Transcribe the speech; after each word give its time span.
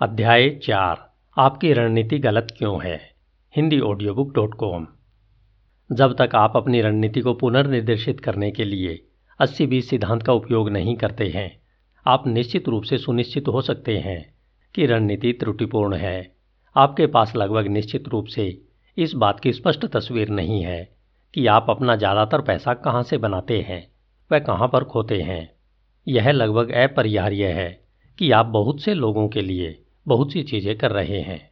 अध्याय 0.00 0.48
चार। 0.62 0.96
आपकी 1.36 1.72
रणनीति 1.72 2.18
गलत 2.18 2.46
क्यों 2.58 2.82
है? 2.84 2.98
Hindi 3.54 3.78
audio 3.80 4.14
book 4.14 4.32
dot 4.34 4.54
com 4.54 4.86
जब 5.90 6.14
तक 6.18 6.34
आप 6.34 6.56
अपनी 6.56 6.80
रणनीति 6.80 7.20
को 7.20 7.34
पुनर्निर्देशित 7.34 8.20
करने 8.20 8.50
के 8.50 8.64
लिए 8.64 8.98
अस्सी 9.40 9.66
बीस 9.66 9.88
सिद्धांत 9.90 10.22
का 10.22 10.32
उपयोग 10.32 10.70
नहीं 10.70 10.94
करते 10.96 11.28
हैं, 11.28 11.50
आप 12.06 12.26
निश्चित 12.26 12.68
रूप 12.68 12.82
से 12.82 12.98
सुनिश्चित 12.98 13.48
हो 13.48 13.62
सकते 13.62 13.96
हैं 13.98 14.18
कि 14.74 14.86
रणनीति 14.86 15.32
त्रुटिपूर्ण 15.32 15.96
है। 15.96 16.34
आपके 16.76 17.06
पास 17.06 17.36
लगभग 17.36 17.68
निश्चित 17.68 18.08
रूप 18.08 18.26
से 18.26 18.48
इस 18.96 19.14
बात 19.14 19.40
की 19.40 19.52
स्पष्ट 19.52 19.86
तस्वीर 19.86 20.28
नहीं 20.30 20.62
है 20.62 20.82
कि 21.34 21.46
आप 21.46 21.70
अपना 21.70 21.96
ज़्यादातर 21.96 22.40
पैसा 22.40 22.74
कहाँ 22.74 23.02
से 23.02 23.18
बनाते 23.18 23.60
हैं, 23.60 23.86
वह 24.30 24.38
कहाँ 24.40 24.68
पर 24.68 24.84
खोते 24.86 25.20
हैं। 25.22 25.48
यह 26.06 26.30
लगभग 26.30 26.72
अपरिहार्य 26.82 27.52
है 27.52 27.70
कि 28.18 28.30
आप 28.32 28.46
बहुत 28.48 28.80
से 28.80 28.94
लोगों 28.94 29.28
के 29.28 29.40
लिए 29.42 29.80
बहुत 30.08 30.32
सी 30.32 30.42
चीज़ें 30.42 30.78
कर 30.78 30.90
रहे 30.90 31.20
हैं। 31.20 31.50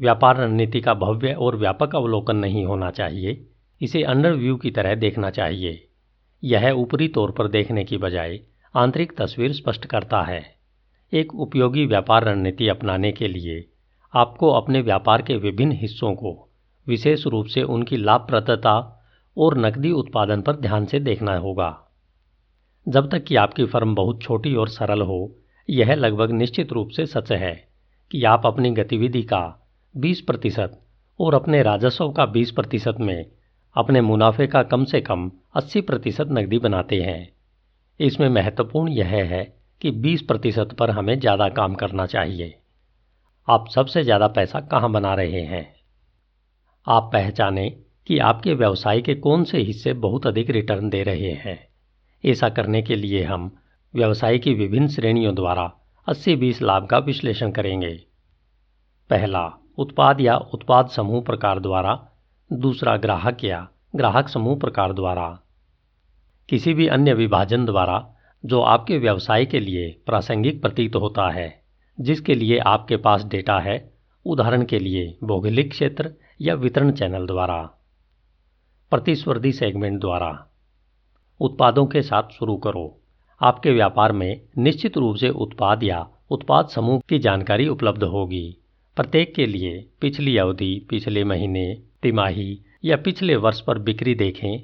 व्यापार 0.00 0.36
रणनीति 0.36 0.80
का 0.80 0.94
भव्य 0.94 1.32
और 1.32 1.56
व्यापक 1.56 1.96
अवलोकन 1.96 2.36
नहीं 2.36 2.64
होना 2.64 2.90
चाहिए। 2.90 3.46
इसे 3.82 4.02
अंडरव्यू 4.02 4.56
की 4.56 4.70
तरह 4.70 4.94
देखना 4.94 5.30
चाहिए। 5.30 5.88
यह 6.44 6.70
ऊपरी 6.70 7.08
तौर 7.08 7.30
पर 7.30 7.48
देखने 7.48 7.84
की 7.84 7.96
बजाय 7.96 8.40
आंतरिक 8.74 9.12
तस्वीर 9.18 9.52
स्पष्ट 9.52 9.86
करता 9.86 10.22
है। 10.22 10.56
एक 11.12 11.34
उपयोगी 11.34 11.86
व्यापार 11.86 12.24
रणनीति 12.24 12.68
अपनाने 12.68 13.12
के 13.12 13.28
लिए 13.28 13.68
आपको 14.14 14.50
अपने 14.50 14.80
व्यापार 14.80 15.22
के 15.22 15.36
विभिन्न 15.36 15.72
हिस्सों 15.72 16.14
को 16.14 16.48
विशेष 16.86 17.26
रूप 17.26 17.46
से 17.46 17.62
उनकी 17.62 17.96
लाभप्रदता 17.96 19.06
और 19.38 19.58
नकदी 19.58 19.90
उत्पादन 19.90 20.42
पर 20.42 20.56
ध्यान 20.56 20.86
से 20.86 21.00
देखना 21.00 21.36
होगा। 21.36 21.86
जब 22.88 23.10
तक 23.10 23.24
कि 23.24 23.36
आपकी 23.36 23.64
फर्म 23.64 23.94
बहुत 23.94 24.22
छोटी 24.22 24.54
और 24.54 24.68
सरल 24.68 25.02
हो 25.02 25.36
यह 25.70 25.94
लगभग 25.94 26.30
निश्चित 26.30 26.72
रूप 26.72 26.88
से 26.88 27.06
सच 27.06 27.32
है 27.32 27.68
कि 28.10 28.24
आप 28.24 28.46
अपनी 28.46 28.70
गतिविधि 28.70 29.22
का 29.22 29.68
20 29.96 30.20
प्रतिशत 30.20 30.80
और 31.20 31.34
अपने 31.34 31.62
राजस्व 31.62 32.10
का 32.10 32.26
20 32.26 32.50
प्रतिशत 32.50 32.94
में 33.00 33.26
अपने 33.76 34.00
मुनाफे 34.00 34.46
का 34.46 34.62
कम 34.62 34.84
से 34.84 35.00
कम 35.00 35.30
80 35.56 35.80
प्रतिशत 35.80 36.28
नकदी 36.30 36.58
बनाते 36.58 37.00
हैं। 37.02 37.32
इसमें 38.00 38.28
महत्वपूर्ण 38.28 38.92
यह 38.92 39.06
है 39.06 39.56
कि 39.80 39.90
20 39.90 40.22
प्रतिशत 40.22 40.68
पर 40.78 40.90
हमें 40.90 41.20
ज़्यादा 41.20 41.48
काम 41.48 41.74
करना 41.74 42.06
चाहिए। 42.06 42.58
आप 43.48 43.68
सबसे 43.68 44.04
ज़्यादा 44.04 44.28
पैसा 44.28 44.60
कहाँ 44.60 44.90
बना 44.90 45.14
रहे 45.14 45.40
हैं? 45.40 45.74
आप 46.88 47.10
पहचानें 47.12 47.76
कि 48.06 48.18
आपके 48.18 48.54
व्यवसाय 48.54 49.00
के 49.00 49.14
कौन 49.14 49.44
से 49.44 49.58
हिस्से 49.58 49.92
बहुत 49.92 50.26
अधिक 50.26 50.50
रिटर्न 50.50 50.90
दे 50.90 51.02
रहे 51.02 51.32
हैं। 51.32 51.68
ऐसा 52.24 52.48
करने 52.48 52.82
के 52.82 52.94
लिए 52.94 53.24
हम 53.24 53.59
व्यवसाय 53.94 54.38
की 54.38 54.54
विभिन्न 54.54 54.88
श्रेणियों 54.88 55.34
द्वारा 55.34 55.72
80-20 56.08 56.62
लाभ 56.62 56.86
का 56.86 56.98
विश्लेषण 56.98 57.50
करेंगे। 57.50 58.02
पहला, 59.10 59.52
उत्पाद 59.78 60.20
या 60.20 60.36
उत्पाद 60.36 60.88
समूह 60.88 61.22
प्रकार 61.22 61.60
द्वारा। 61.60 62.08
दूसरा, 62.52 62.96
ग्राहक 62.96 63.44
या 63.44 63.68
ग्राहक 63.96 64.28
समूह 64.28 64.58
प्रकार 64.58 64.92
द्वारा। 64.92 65.40
किसी 66.48 66.74
भी 66.74 66.86
अन्य 66.86 67.14
विभाजन 67.14 67.64
द्वारा, 67.64 68.14
जो 68.44 68.60
आपके 68.60 68.98
व्यवसाय 68.98 69.46
के 69.46 69.60
लिए 69.60 70.02
प्रासंगिक 70.06 70.62
प्रतीत 70.62 70.96
होता 70.96 71.30
है, 71.30 71.62
जिसके 72.00 72.34
लिए 72.34 72.58
आपके 72.58 72.96
पास 72.96 73.24
डेटा 73.24 73.58
है, 73.58 73.94
उदाहरण 74.26 74.64
के 74.64 74.78
लिए 74.78 75.18
भौगोलिक 75.24 75.70
क्षेत्र 75.70 76.14
या 76.40 76.54
वितरण 76.54 76.92
चैनल 76.92 77.26
द्वारा। 77.26 77.62
प्रतिस्पर्धी 78.90 79.52
सेगमेंट 79.52 80.00
द्वारा। 80.00 80.46
उत्पादों 81.40 81.86
के 81.86 82.02
साथ 82.02 82.22
शुरू 82.22 82.56
करो। 82.56 82.99
आपके 83.42 83.70
व्यापार 83.70 84.12
में 84.12 84.40
निश्चित 84.58 84.98
रूप 84.98 85.16
से 85.16 85.28
उत्पाद 85.28 85.82
या 85.82 86.08
उत्पाद 86.30 86.68
समूह 86.68 87.00
की 87.08 87.18
जानकारी 87.18 87.68
उपलब्ध 87.68 88.02
होगी। 88.02 88.56
प्रत्येक 88.96 89.34
के 89.34 89.46
लिए 89.46 89.88
पिछली 90.00 90.36
अवधि, 90.36 90.86
पिछले 90.90 91.24
महीने, 91.24 91.82
तिमाही 92.02 92.60
या 92.84 92.96
पिछले 92.96 93.36
वर्ष 93.36 93.60
पर 93.60 93.78
बिक्री 93.78 94.14
देखें 94.14 94.62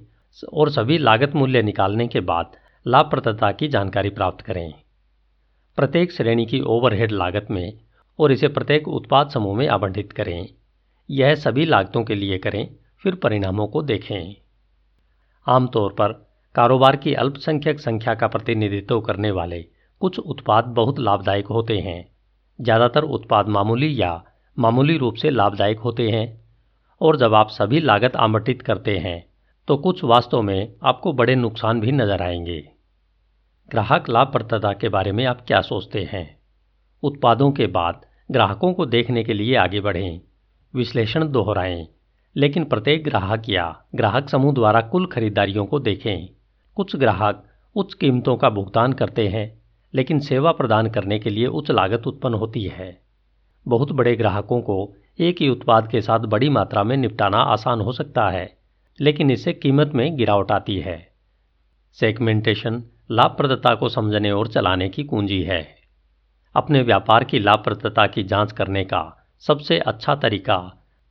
और 0.53 0.70
सभी 0.70 0.98
लागत 0.98 1.34
मूल्य 1.34 1.62
निकालने 1.62 2.06
के 2.06 2.20
बाद 2.20 2.53
लाभप्रदता 2.86 3.53
की 3.53 3.69
जानकारी 3.69 4.10
प्राप्त 4.10 4.44
करें। 4.44 4.75
प्रत्येक 5.76 6.12
श्रेणी 6.12 6.47
की 6.47 6.60
ओवरहेड 6.60 7.12
लागत 7.12 7.47
में 7.50 7.78
और 8.19 8.32
इसे 8.32 8.48
प्रत्येक 8.48 8.88
उत्पाद 8.88 9.28
समूह 9.28 9.56
में 9.56 9.69
आवंटित 9.69 10.12
करें। 10.12 10.48
यह 11.10 11.34
सभी 11.34 11.65
लागतों 11.65 12.04
के 12.04 12.15
लिए 12.15 12.38
करें, 12.38 12.69
फिर 12.98 13.15
परिणामों 13.15 13.66
को 13.66 13.82
देखें। 13.82 14.36
आमतौर 15.47 15.91
पर 15.91 16.25
कारोबार 16.56 16.97
की 16.97 17.12
अल्पसंख्यक 17.15 17.81
संख्या 17.81 18.15
का 18.15 18.27
प्रतिनिधित्व 18.27 19.00
करने 19.00 19.31
वाले 19.31 19.61
कुछ 20.00 20.19
उत्पाद 20.19 20.65
बहुत 20.75 20.99
लाभदायक 20.99 21.47
होते 21.47 21.78
हैं। 21.78 22.05
ज़्यादातर 22.59 23.05
उत्पाद 23.06 23.49
मामूली 23.49 23.91
या 24.00 24.12
मामूली 24.56 24.97
रूप 24.97 25.15
से 25.15 25.31
लाभदायक 25.31 25.78
होते 25.78 26.09
हैं। 26.11 26.27
और 27.00 27.16
जब 27.16 27.34
आप 27.34 27.49
सभी 27.50 27.81
लागत 27.81 28.16
आवंटित 28.16 28.62
करते 28.62 28.97
हैं 28.99 29.19
तो 29.69 29.77
कुछ 29.78 30.03
वास्तव 30.05 30.43
में 30.43 30.72
आपको 30.83 31.12
बड़े 31.12 31.34
नुकसान 31.34 31.81
भी 31.81 31.93
नज़र 31.93 32.22
आएँगे। 32.22 32.59
ग्राहक 33.69 34.09
लाभप्रदता 34.09 34.72
के 34.72 34.89
बारे 34.89 35.12
में 35.12 35.25
आप 35.27 35.45
क्या 35.47 35.61
सोचते 35.62 36.03
हैं? 36.12 36.27
उत्पादों 37.03 37.50
के 37.53 37.66
बाद 37.69 38.00
ग्राहकों 38.31 38.72
को 38.72 38.87
देखने 38.87 39.25
के 39.25 39.34
लिए 39.34 39.56
आगे 39.56 39.81
बढ़ें, 39.81 40.21
विश्लेषण 40.75 41.28
दोहराएँ, 41.28 41.87
लेकिन 42.37 42.65
प्रत्येक 42.65 43.05
ग्राहक 43.05 43.49
या 43.49 43.69
ग्राहक 43.95 44.28
समूह 44.28 44.55
द्वारा 44.55 44.81
कुल 44.87 45.06
खरीदारियों 45.06 45.66
को 45.66 45.81
देखें। 45.81 46.28
कुछ 46.76 46.97
ग्राहक 46.97 47.44
उच्च 47.76 47.94
कीमतों 47.94 48.37
का 48.37 48.50
भुगतान 48.50 48.92
करते 48.92 49.28
हैं, 49.28 49.62
लेकिन 49.94 50.19
सेवा 50.19 50.53
प्रदान 50.53 50.91
करने 50.91 51.19
के 51.19 51.31
लिए 51.31 51.47
उच्च 51.47 51.70
लागत 51.70 52.06
उत्पन्न 52.06 52.34
होती 52.34 52.64
है। 52.64 53.03
बहुत 53.69 53.92
बड़े 53.92 54.16
ग्राहकों 54.16 54.60
को 54.60 54.94
एक 55.19 55.36
ही 55.41 55.48
उत्पाद 55.48 55.91
के 55.91 56.00
साथ 56.00 56.19
बड़ी 56.19 56.48
मात्रा 56.48 56.82
में 56.82 56.97
निपटाना 56.97 57.38
आसान 57.38 57.81
हो 57.81 57.92
सकता 57.92 58.31
है, 58.31 58.59
लेकिन 59.00 59.31
इससे 59.31 59.53
कीमत 59.53 59.92
में 59.94 60.16
गिरावट 60.16 60.53
आती 60.53 60.78
है। 60.81 61.12
सेगमेंटेशन 61.92 62.82
लाभप्रदता 63.10 63.75
को 63.75 63.88
समझने 63.88 64.31
और 64.31 64.48
चलाने 64.48 64.88
की 64.88 65.04
कुंजी 65.04 65.42
है। 65.42 65.76
अपने 66.56 66.82
व्यापार 66.82 67.25
की 67.25 67.38
लाभप्रदता 67.38 68.06
की 68.06 68.22
जाँच 68.22 68.53
करने 68.53 68.84
का 68.84 69.26
सबसे 69.38 69.78
अच्छा 69.78 70.15
तरीका 70.15 70.56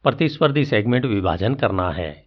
प्रतिस्पर्धी 0.03 0.65
सेगमेंट 0.65 1.05
विभाजन 1.05 1.55
करना 1.55 1.91
है। 1.91 2.25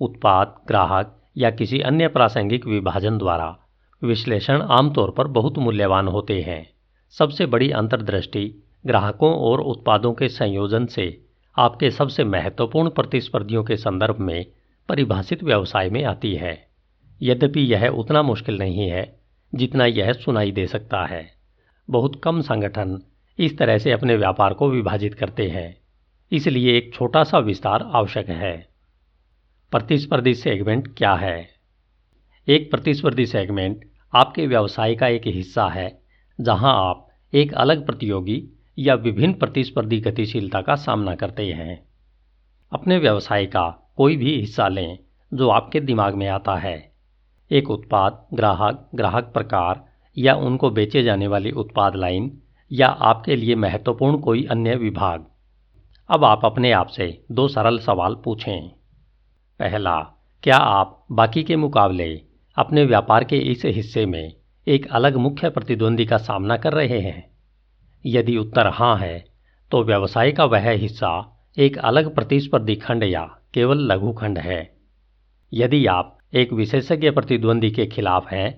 उत्पाद, 0.00 0.54
ग्राहक 0.68 1.17
या 1.38 1.50
किसी 1.50 1.80
अन्य 1.80 2.08
प्रासंगिक 2.08 2.66
विभाजन 2.66 3.18
द्वारा 3.18 3.58
विश्लेषण 4.04 4.62
आमतौर 4.62 5.10
पर 5.10 5.26
बहुत 5.26 5.58
मूल्यवान 5.58 6.08
होते 6.08 6.40
हैं। 6.40 6.70
सबसे 7.10 7.46
बड़ी 7.46 7.70
अंतर्दृष्टि 7.70 8.62
ग्राहकों 8.86 9.34
और 9.34 9.60
उत्पादों 9.60 10.12
के 10.12 10.28
संयोजन 10.28 10.86
से 10.86 11.24
आपके 11.58 11.90
सबसे 11.90 12.24
महत्वपूर्ण 12.24 12.90
प्रतिस्पर्धियों 12.90 13.64
के 13.64 13.76
संदर्भ 13.76 14.18
में 14.18 14.46
परिभाषित 14.88 15.44
व्यवसाय 15.44 15.90
में 15.90 16.04
आती 16.04 16.34
है। 16.34 16.68
यद्यपि 17.22 17.60
यह 17.60 17.88
उतना 17.88 18.22
मुश्किल 18.22 18.58
नहीं 18.58 18.88
है 18.88 19.18
जितना 19.54 19.86
यह 19.86 20.12
सुनाई 20.12 20.52
दे 20.52 20.66
सकता 20.66 21.06
है। 21.06 21.32
बहुत 21.90 22.20
कम 22.24 22.40
संगठन 22.40 23.02
इस 23.38 23.58
तरह 23.58 23.78
से 23.78 23.92
अपने 23.92 24.16
व्यापार 24.16 24.54
को 24.54 24.70
विभाजित 24.70 25.14
करते 25.14 25.48
हैं। 25.48 25.76
इसलिए 26.32 26.76
एक 26.76 26.94
छोटा 26.94 27.24
सा 27.24 27.38
विस्तार 27.38 27.90
आवश्यक 27.92 28.28
है। 28.28 28.67
प्रतिस्पर्धी 29.70 30.34
सेगमेंट 30.34 30.94
क्या 30.98 31.14
है? 31.14 31.48
एक 32.48 32.70
प्रतिस्पर्धी 32.70 33.26
सेगमेंट 33.26 33.84
आपके 34.14 34.46
व्यवसाय 34.46 34.94
का 34.94 35.08
एक 35.08 35.22
हिस्सा 35.26 35.68
है, 35.68 36.02
जहाँ 36.40 36.90
आप 36.90 37.08
एक 37.34 37.54
अलग 37.54 37.86
प्रतियोगी 37.86 38.48
या 38.78 38.94
विभिन्न 38.94 39.34
प्रतिस्पर्धी 39.34 40.00
गतिशीलता 40.00 40.60
का 40.60 40.74
सामना 40.74 41.14
करते 41.14 41.46
हैं। 41.46 41.88
अपने 42.72 42.98
व्यवसाय 42.98 43.46
का 43.46 43.92
कोई 43.96 44.16
भी 44.16 44.40
हिस्सा 44.40 44.68
लें 44.68 44.98
जो 45.34 45.48
आपके 45.48 45.80
दिमाग 45.80 46.14
में 46.14 46.28
आता 46.28 46.54
है। 46.54 46.92
एक 47.50 47.70
उत्पाद, 47.70 48.26
ग्राहक 48.34 48.90
ग्राहक 48.94 49.24
प्रकार 49.24 49.84
या 50.18 50.34
उनको 50.34 50.70
बेचे 50.70 51.02
जाने 51.02 51.26
वाली 51.26 51.50
उत्पाद 51.50 51.94
लाइन 51.94 52.38
या 52.72 52.88
आपके 52.88 53.36
लिए 53.36 53.54
महत्वपूर्ण 53.54 54.18
कोई 54.18 54.44
अन्य 54.44 54.76
विभाग। 54.76 55.26
अब 56.10 56.24
आप 56.24 56.40
अपने 56.44 56.72
आप 56.72 56.86
से 56.86 57.24
दो 57.30 57.48
सरल 57.48 57.78
सवाल 57.78 58.14
पूछें। 58.24 58.77
पहला, 59.60 59.98
क्या 60.44 60.56
आप 60.56 61.06
बाकी 61.12 61.42
के 61.42 61.56
मुकाबले 61.56 62.22
अपने 62.56 62.84
व्यापार 62.84 63.24
के 63.24 63.38
इस 63.52 63.62
हिस्से 63.66 64.04
में 64.06 64.32
एक 64.66 64.86
अलग 64.90 65.16
मुख्य 65.16 65.50
प्रतिद्वंदी 65.50 66.06
का 66.06 66.16
सामना 66.16 66.56
कर 66.56 66.72
रहे 66.72 67.00
हैं? 67.00 67.24
यदि 68.04 68.36
उत्तर 68.36 68.66
हाँ 68.66 68.96
है 68.98 69.18
तो 69.72 69.82
व्यवसाय 69.84 70.32
का 70.32 70.44
वह 70.44 70.70
हिस्सा 70.70 71.10
एक 71.58 71.78
अलग 71.78 72.14
प्रतिस्पर्धी 72.14 72.76
खंड 72.76 73.04
या 73.04 73.24
केवल 73.54 73.92
लघु 73.92 74.12
खंड 74.12 74.38
है। 74.38 74.62
यदि 75.52 75.84
आप 75.86 76.18
एक 76.34 76.52
विशेषज्ञ 76.52 77.10
प्रतिद्वंदी 77.10 77.70
के 77.70 77.86
खिलाफ 77.86 78.32
हैं 78.32 78.50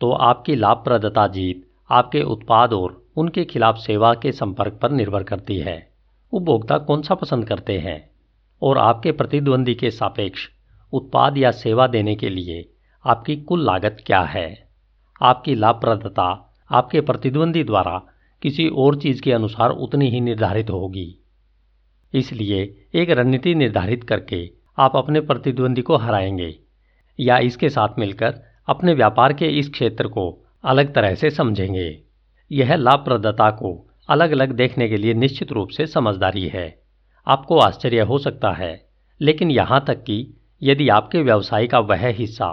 तो 0.00 0.10
आपकी 0.12 0.54
लाभप्रदता 0.54 1.26
जीत 1.28 1.66
आपके 1.90 2.22
उत्पाद 2.22 2.72
और 2.72 3.02
उनके 3.16 3.44
खिलाफ 3.44 3.76
सेवा 3.76 4.14
के 4.14 4.32
संपर्क 4.32 4.78
पर 4.82 4.90
निर्भर 4.90 5.22
करती 5.22 5.58
है। 5.58 5.80
उपभोक्ता 6.32 6.78
कौन 6.78 7.02
सा 7.02 7.14
पसंद 7.14 7.48
करते 7.48 7.78
हैं? 7.78 7.98
और 8.62 8.78
आपके 8.78 9.12
प्रतिद्वंदी 9.12 9.74
के 9.74 9.90
सापेक्ष 9.90 10.48
उत्पाद 10.92 11.38
या 11.38 11.50
सेवा 11.50 11.86
देने 11.86 12.14
के 12.14 12.28
लिए 12.28 12.72
आपकी 13.06 13.36
कुल 13.36 13.64
लागत 13.64 13.96
क्या 14.06 14.20
है? 14.20 14.68
आपकी 15.22 15.54
लाभप्रदता 15.54 16.56
आपके 16.70 17.00
प्रतिद्वंदी 17.00 17.64
द्वारा 17.64 18.02
किसी 18.42 18.68
और 18.68 18.96
चीज़ 18.96 19.22
के 19.22 19.32
अनुसार 19.32 19.70
उतनी 19.70 20.10
ही 20.10 20.20
निर्धारित 20.20 20.70
होगी। 20.70 21.18
इसलिए 22.14 22.86
एक 22.94 23.10
रणनीति 23.10 23.54
निर्धारित 23.54 24.04
करके 24.04 24.50
आप 24.78 24.96
अपने 24.96 25.20
प्रतिद्वंदी 25.20 25.82
को 25.82 25.96
हराएँगे 25.96 26.58
या 27.20 27.38
इसके 27.38 27.68
साथ 27.68 27.88
मिलकर 27.98 28.34
अपने 28.68 28.94
व्यापार 28.94 29.32
के 29.32 29.46
इस 29.46 29.70
क्षेत्र 29.70 30.08
को 30.08 30.44
अलग 30.64 30.94
तरह 30.94 31.14
से 31.14 31.30
समझेंगे। 31.30 32.02
यह 32.52 32.74
लाभप्रदता 32.74 33.50
को 33.50 33.90
अलग 34.08 34.30
अलग 34.30 34.52
देखने 34.52 34.88
के 34.88 34.96
लिए 34.96 35.14
निश्चित 35.14 35.52
रूप 35.52 35.68
से 35.68 35.86
समझदारी 35.86 36.48
है। 36.48 36.87
आपको 37.28 37.58
आश्चर्य 37.58 38.00
हो 38.02 38.18
सकता 38.18 38.52
है। 38.52 38.72
लेकिन 39.20 39.50
यहाँ 39.50 39.84
तक 39.86 40.02
कि 40.02 40.26
यदि 40.62 40.88
आपके 40.88 41.22
व्यवसाय 41.22 41.66
का 41.66 41.78
वह 41.80 42.06
हिस्सा 42.08 42.46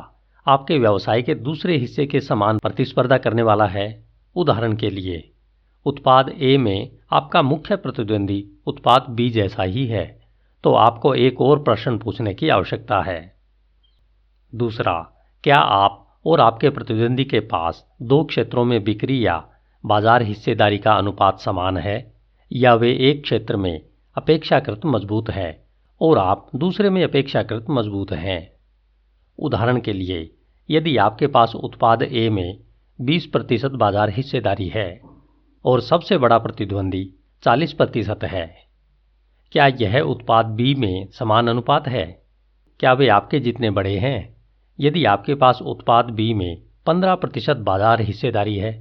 आपके 0.47 0.77
व्यवसाय 0.77 1.21
के 1.21 1.35
दूसरे 1.35 1.77
हिस्से 1.77 2.05
के 2.05 2.19
समान 2.21 2.57
प्रतिस्पर्धा 2.57 3.17
करने 3.17 3.41
वाला 3.41 3.65
है, 3.67 3.87
उदाहरण 4.35 4.75
के 4.75 4.89
लिए, 4.89 5.23
उत्पाद 5.85 6.29
ए 6.31 6.57
में 6.57 6.91
आपका 7.11 7.41
मुख्य 7.41 7.75
प्रतिद्वंदी 7.75 8.43
उत्पाद 8.67 9.05
बी 9.11 9.29
जैसा 9.29 9.63
ही 9.63 9.85
है 9.87 10.05
तो 10.63 10.73
आपको 10.73 11.13
एक 11.15 11.41
और 11.41 11.63
प्रश्न 11.63 11.97
पूछने 11.97 12.33
की 12.33 12.49
आवश्यकता 12.49 13.01
है। 13.01 13.19
दूसरा, 14.53 14.93
क्या 15.43 15.57
आप 15.57 16.01
और 16.25 16.41
आपके 16.41 16.69
प्रतिद्वंदी 16.69 17.23
के 17.25 17.39
पास 17.41 17.83
दो 18.03 18.23
क्षेत्रों 18.23 18.63
में 18.65 18.83
बिक्री 18.83 19.25
या 19.25 19.43
बाज़ार 19.83 20.23
हिस्सेदारी 20.23 20.77
का 20.77 20.93
अनुपात 20.93 21.39
समान 21.39 21.77
है, 21.77 22.13
या 22.51 22.73
वे 22.75 22.91
एक 23.09 23.21
क्षेत्र 23.23 23.57
में 23.57 23.81
अपेक्षाकृत 24.15 24.81
मज़बूत 24.85 25.29
है 25.29 25.65
और 26.01 26.17
आप 26.17 26.49
दूसरे 26.55 26.89
में 26.89 27.03
अपेक्षाकृत 27.03 27.65
मज़बूत 27.69 28.11
हैं। 28.11 28.51
उदाहरण 29.39 29.79
के 29.79 29.93
लिए, 29.93 30.29
यदि 30.69 30.95
आपके 30.97 31.27
पास 31.27 31.55
उत्पाद 31.55 32.03
ए 32.03 32.29
में 32.29 32.59
20 32.99 33.25
प्रतिशत 33.25 33.71
बाज़ार 33.71 34.09
हिस्सेदारी 34.09 34.67
है 34.67 35.01
और 35.65 35.81
सबसे 35.81 36.17
बड़ा 36.17 36.37
प्रतिद्वंदी 36.37 37.03
40 37.43 37.73
प्रतिशत 37.73 38.23
है, 38.23 38.45
क्या 39.51 39.67
यह 39.81 39.99
उत्पाद 39.99 40.45
बी 40.45 40.73
में 40.75 41.07
समान 41.11 41.47
अनुपात 41.47 41.87
है? 41.87 42.05
क्या 42.79 42.93
वे 42.93 43.07
आपके 43.07 43.39
जितने 43.39 43.69
बड़े 43.71 43.97
हैं? 43.97 44.35
यदि 44.79 45.05
आपके 45.05 45.35
पास 45.35 45.59
उत्पाद 45.61 46.09
बी 46.11 46.33
में 46.33 46.61
15 46.85 47.15
प्रतिशत 47.15 47.57
बाज़ार 47.57 48.01
हिस्सेदारी 48.01 48.55
है, 48.57 48.73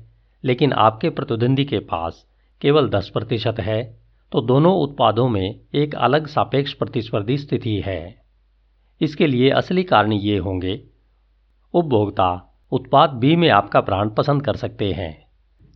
लेकिन 0.44 0.72
आपके 0.72 1.10
प्रतिद्वंदी 1.10 1.64
के 1.64 1.78
पास 1.78 2.24
केवल 2.62 2.88
10 2.88 3.08
प्रतिशत 3.08 3.60
है 3.60 4.03
तो 4.34 4.40
दोनों 4.40 4.72
उत्पादों 4.76 5.28
में 5.28 5.60
एक 5.74 5.94
अलग 5.96 6.26
सापेक्ष 6.26 6.72
प्रतिस्पर्धी 6.72 7.36
स्थिति 7.38 7.74
है। 7.80 8.22
इसके 9.00 9.26
लिए 9.26 9.50
असली 9.50 9.82
कारण 9.82 10.12
ये 10.12 10.38
होंगे। 10.38 10.74
उपभोक्ता 11.74 12.30
उत्पाद 12.72 13.10
बी 13.10 13.36
में 13.36 13.48
आपका 13.50 13.80
ब्रांड 13.80 14.10
पसंद 14.10 14.44
कर 14.44 14.56
सकते 14.56 14.90
हैं, 14.92 15.26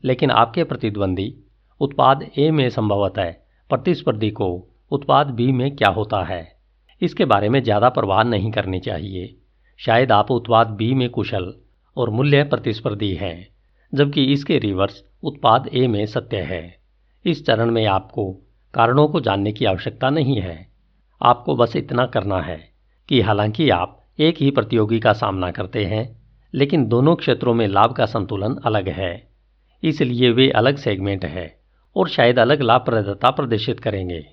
लेकिन 0.05 0.31
आपके 0.31 0.65
प्रतिद्वंदी 0.65 1.33
उत्पाद 1.81 2.23
ए 2.39 2.51
में 2.51 2.69
संभवतः 2.71 3.31
प्रतिस्पर्धी 3.71 4.31
को 4.31 4.49
उत्पाद 4.93 5.31
बी 5.31 5.51
में 5.53 5.71
क्या 5.77 5.91
होता 5.91 6.25
है, 6.25 6.43
इसके 7.03 7.25
बारे 7.25 7.49
में 7.49 7.63
ज़्यादा 7.63 7.89
परवाह 7.91 8.23
नहीं 8.25 8.51
करनी 8.51 8.81
चाहिए। 8.81 9.35
शायद 9.81 10.13
आप 10.13 10.31
उत्पाद 10.31 10.71
बी 10.73 10.93
में 10.95 11.09
कुशल 11.11 11.53
और 11.97 12.11
मूल्य 12.11 12.43
प्रतिस्पर्धी 12.47 13.15
हैं, 13.15 13.49
जबकि 13.93 14.25
इसके 14.33 14.59
रिवर्स 14.59 15.03
उत्पाद 15.23 15.71
ए 15.75 15.87
में 15.87 16.05
सत्य 16.09 16.41
है। 16.45 16.63
इस 17.25 17.47
चरण 17.47 17.71
में 17.71 17.85
आपको 17.87 18.29
कारणों 18.75 19.09
को 19.09 19.21
जानने 19.21 19.53
की 19.53 19.65
आवश्यकता 19.65 20.11
नहीं 20.11 20.41
है। 20.41 20.69
आपको 21.23 21.57
बस 21.57 21.77
इतना 21.77 22.07
करना 22.07 22.41
है 22.41 22.59
कि 23.09 23.21
हालाँकि 23.21 23.71
आप 23.71 24.07
एक 24.19 24.37
ही 24.39 24.51
प्रतियोगी 24.51 25.01
का 25.01 25.13
सामना 25.13 25.51
करते 25.51 25.85
हैं, 25.85 26.17
लेकिन 26.55 26.87
दोनों 26.87 27.17
क्षेत्रों 27.17 27.55
में 27.55 27.67
लाभ 27.69 27.93
का 27.93 28.07
संतुलन 28.07 28.57
अलग 28.65 28.89
है। 28.89 29.29
इसलिए 29.83 30.31
वे 30.31 30.51
अलग 30.51 30.77
सेगमेंट 30.77 31.25
है 31.25 31.61
और 31.97 32.09
शायद 32.09 32.39
अलग 32.39 32.63
लाभप्रदता 32.63 33.31
प्रदर्शित 33.31 33.81
करेंगे। 33.81 34.25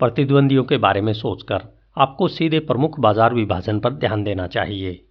प्रतिद्वंदियों 0.00 0.64
के 0.64 0.76
बारे 0.76 1.00
में 1.00 1.12
सोचकर 1.12 1.62
आपको 1.98 2.28
सीधे 2.28 2.58
प्रमुख 2.58 3.00
बाज़ार 3.00 3.34
विभाजन 3.34 3.80
पर 3.80 3.92
ध्यान 3.92 4.24
देना 4.24 4.46
चाहिए। 4.46 5.04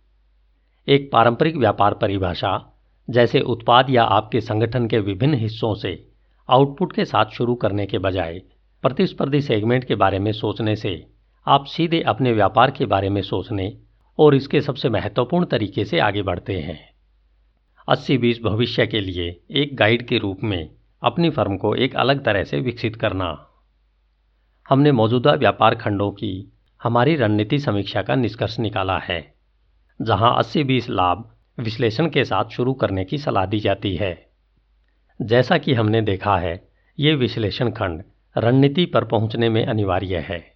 एक 0.87 1.11
पारंपरिक 1.11 1.57
व्यापार 1.57 1.93
परिभाषा, 1.93 2.75
जैसे 3.07 3.41
उत्पाद 3.41 3.89
या 3.89 4.03
आपके 4.03 4.41
संगठन 4.41 4.87
के 4.87 4.99
विभिन्न 4.99 5.33
हिस्सों 5.33 5.73
से 5.75 6.08
आउटपुट 6.49 6.93
के 6.93 7.03
साथ 7.05 7.25
शुरू 7.25 7.55
करने 7.55 7.85
के 7.85 7.97
बजाय 7.97 8.39
प्रतिस्पर्धी 8.83 9.41
सेगमेंट 9.41 9.83
के 9.83 9.95
बारे 9.95 10.19
में 10.19 10.31
सोचने 10.31 10.75
से 10.75 10.93
आप 11.47 11.65
सीधे 11.65 12.01
अपने 12.01 12.31
व्यापार 12.31 12.71
के 12.71 12.85
बारे 12.85 13.09
में 13.09 13.21
सोचने 13.21 13.71
और 14.19 14.35
इसके 14.35 14.61
सबसे 14.61 14.89
महत्वपूर्ण 14.89 15.45
तरीके 15.45 15.85
से 15.85 15.99
आगे 15.99 16.21
बढ़ते 16.21 16.53
हैं। 16.53 16.79
अस्सी 17.87 18.17
बीस 18.17 18.39
भविष्य 18.43 18.85
के 18.87 18.99
लिए 18.99 19.29
एक 19.51 19.75
गाइड 19.75 20.07
के 20.07 20.17
रूप 20.17 20.43
में 20.43 20.69
अपनी 21.03 21.29
फर्म 21.29 21.57
को 21.57 21.73
एक 21.75 21.95
अलग 21.95 22.23
तरह 22.25 22.43
से 22.43 22.59
विकसित 22.59 22.95
करना। 22.95 23.27
हमने 24.69 24.91
मौजूदा 24.91 25.33
व्यापार 25.33 25.75
खंडों 25.75 26.09
की 26.11 26.31
हमारी 26.81 27.15
रणनीति 27.15 27.59
समीक्षा 27.59 28.01
का 28.01 28.15
निष्कर्ष 28.15 28.59
निकाला 28.59 28.97
है, 28.99 29.21
जहाँ 29.99 30.37
अस्सी 30.37 30.63
बीस 30.63 30.89
लाभ 30.89 31.29
विश्लेषण 31.57 32.09
के 32.09 32.23
साथ 32.23 32.45
शुरू 32.45 32.73
करने 32.73 33.05
की 33.05 33.17
सलाह 33.17 33.45
दी 33.45 33.59
जाती 33.59 33.95
है। 33.95 34.28
जैसा 35.21 35.57
कि 35.57 35.73
हमने 35.73 36.01
देखा 36.01 36.37
है, 36.37 36.67
ये 36.99 37.15
विश्लेषण 37.15 37.71
खंड 37.71 38.03
रणनीति 38.37 38.85
पर 38.85 39.03
पहुँचने 39.03 39.49
में 39.49 39.65
अनिवार्य 39.65 40.17
है। 40.17 40.53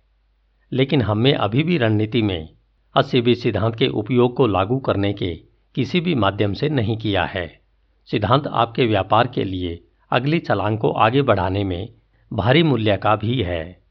लेकिन 0.71 1.01
हमने 1.01 1.33
अभी 1.33 1.63
भी 1.63 1.77
रणनीति 1.77 2.21
में 2.21 2.49
अस्सी 2.95 3.35
सिद्धांत 3.35 3.75
के 3.75 3.87
उपयोग 3.87 4.35
को 4.35 4.47
लागू 4.47 4.79
करने 4.79 5.13
के 5.13 5.35
किसी 5.75 6.01
भी 6.01 6.15
माध्यम 6.15 6.53
से 6.53 6.69
नहीं 6.69 6.97
किया 6.97 7.25
है। 7.25 7.59
सिद्धांत 8.05 8.47
आपके 8.47 8.85
व्यापार 8.85 9.27
के 9.27 9.43
लिए 9.43 9.83
अगली 10.11 10.39
छलांग 10.39 10.77
को 10.77 10.89
आगे 10.91 11.21
बढ़ाने 11.21 11.63
में 11.63 11.93
भारी 12.33 12.63
मूल्य 12.63 12.97
का 12.97 13.15
भी 13.15 13.43
है। 13.43 13.81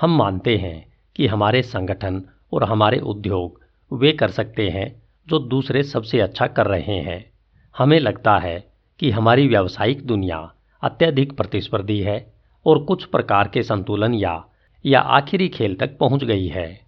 हम 0.00 0.18
मानते 0.18 0.56
हैं 0.56 0.92
कि 1.16 1.26
हमारे 1.26 1.62
संगठन 1.62 2.24
और 2.52 2.64
हमारे 2.64 2.98
उद्योग 2.98 3.60
वे 3.92 4.12
कर 4.12 4.30
सकते 4.30 4.68
हैं 4.68 5.02
जो 5.28 5.38
दूसरे 5.38 5.82
सबसे 5.82 6.20
अच्छा 6.20 6.46
कर 6.46 6.66
रहे 6.66 6.96
हैं। 6.96 7.30
हमें 7.78 8.00
लगता 8.00 8.38
है 8.38 8.77
कि 9.00 9.10
हमारी 9.10 9.48
व्यावसायिक 9.48 10.06
दुनिया 10.06 10.52
अत्यधिक 10.82 11.36
प्रतिस्पर्धी 11.36 12.00
है 12.00 12.34
और 12.66 12.84
कुछ 12.84 13.04
प्रकार 13.04 13.48
के 13.48 13.62
संतुलन 13.62 14.14
या 14.14 14.44
या 14.86 15.00
आखिरी 15.00 15.48
खेल 15.48 15.74
तक 15.74 15.98
पहुँच 15.98 16.24
गई 16.24 16.46
है। 16.46 16.80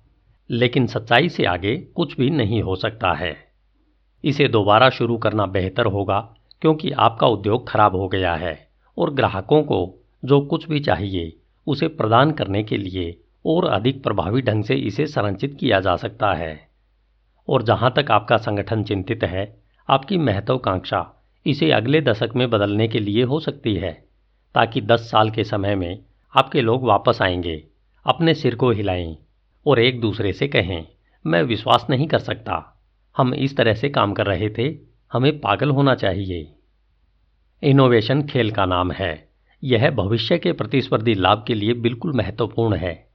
लेकिन 0.51 0.87
सच्चाई 0.87 1.29
से 1.29 1.45
आगे 1.45 1.77
कुछ 1.77 2.17
भी 2.17 2.31
नहीं 2.31 2.63
हो 2.63 2.77
सकता 2.77 3.13
है। 3.13 3.37
इसे 4.25 4.49
दोबारा 4.49 4.91
शुरू 4.91 5.17
करना 5.19 5.47
बेहतर 5.47 5.87
होगा 5.87 6.37
क्योंकि 6.63 6.91
आपका 6.91 7.27
उद्योग 7.27 7.69
खराब 7.69 7.97
हो 7.97 8.09
गया 8.09 8.35
है 8.35 8.69
और 8.99 9.15
ग्राहकों 9.15 9.63
को 9.63 10.05
जो 10.25 10.41
कुछ 10.41 10.69
भी 10.69 10.81
चाहिए 10.81 11.37
उसे 11.67 11.89
प्रदान 11.89 12.31
करने 12.31 12.63
के 12.63 12.77
लिए 12.77 13.21
और 13.47 13.65
अधिक 13.65 14.03
प्रभावी 14.03 14.43
ढंग 14.43 14.65
से 14.65 14.75
इसे 14.75 15.07
संरचित 15.07 15.57
किया 15.61 15.81
जा 15.81 15.97
सकता 15.97 16.33
है। 16.33 16.69
और 17.49 17.63
जहाँ 17.63 17.93
तक 17.97 18.11
आपका 18.11 18.37
संगठन 18.37 18.85
चिंतित 18.85 19.25
है, 19.25 19.63
आपकी 19.91 20.19
महत्वाकांक्षा 20.19 21.20
इसे 21.47 21.73
अगले 21.73 22.01
दशक 22.01 22.31
में 22.37 22.51
बदलने 22.51 22.89
के 22.89 22.99
लिए 22.99 23.23
हो 23.23 23.41
सकती 23.41 23.75
है, 23.75 24.05
ताकि 24.55 24.81
10 24.81 25.01
साल 25.01 25.31
के 25.31 25.45
समय 25.45 25.75
में 25.75 25.99
आपके 26.37 26.61
लोग 26.61 26.85
वापस 26.85 27.19
आएँगे, 27.23 27.65
अपने 28.07 28.35
सिर 28.35 28.55
को 28.55 28.71
हिलाएँ 28.71 29.17
और 29.67 29.79
एक 29.79 30.01
दूसरे 30.01 30.33
से 30.33 30.49
कहें, 30.49 30.87
मैं 31.27 31.43
विश्वास 31.43 31.87
नहीं 31.91 32.09
कर 32.09 32.19
सकता। 32.19 32.83
हम 33.17 33.35
इस 33.35 33.57
तरह 33.57 33.75
से 33.75 33.89
काम 33.89 34.13
कर 34.13 34.27
रहे 34.27 34.51
थे। 34.51 34.77
हमें 35.13 35.41
पागल 35.41 35.71
होना 35.71 35.95
चाहिए। 35.95 36.55
इनोवेशन 37.63 38.23
खेल 38.23 38.51
का 38.51 38.67
नाम 38.67 38.93
है। 38.93 39.29
यह 39.65 39.91
भविष्य 39.91 40.39
के 40.39 40.53
प्रतिस्पर्धी 40.53 41.15
लाभ 41.15 41.45
के 41.47 41.55
लिए 41.55 41.75
बिल्कुल 41.75 42.13
महत्वपूर्ण 42.13 42.75
है। 42.75 43.09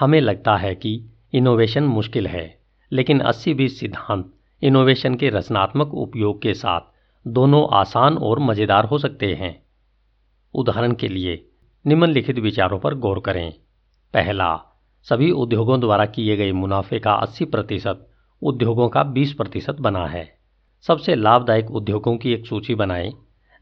हमें 0.00 0.20
लगता 0.20 0.56
है 0.56 0.74
कि 0.74 1.04
इनोवेशन 1.32 1.82
मुश्किल 1.82 2.26
है, 2.26 2.58
लेकिन 2.92 3.20
अस्सी 3.20 3.54
बीस 3.54 3.80
सिद्धांत 3.80 4.32
इनोवेशन 4.62 5.14
के 5.14 5.28
रचनात्मक 5.28 5.94
उपयोग 5.94 6.42
के 6.42 6.54
साथ 6.54 6.95
दोनों 7.26 7.68
आसान 7.72 8.18
और 8.18 8.38
मज़ेदार 8.38 8.84
हो 8.84 8.98
सकते 8.98 9.34
हैं। 9.34 9.62
उदाहरण 10.54 10.92
के 10.92 11.08
लिए, 11.08 11.48
निम्नलिखित 11.86 12.38
विचारों 12.38 12.78
पर 12.78 12.94
गौर 12.94 13.20
करें। 13.20 13.54
पहला, 14.14 14.60
सभी 15.02 15.30
उद्योगों 15.30 15.80
द्वारा 15.80 16.06
किए 16.06 16.36
गए 16.36 16.52
मुनाफे 16.52 16.98
का 16.98 17.12
80 17.12 17.44
प्रतिशत, 17.44 18.08
उद्योगों 18.42 18.88
का 18.88 19.02
20 19.02 19.32
प्रतिशत 19.32 19.76
बना 19.80 20.06
है। 20.06 20.38
सबसे 20.82 21.14
लाभदायक 21.14 21.70
उद्योगों 21.70 22.16
की 22.16 22.32
एक 22.32 22.46
सूची 22.46 22.74
बनाएँ, 22.74 23.12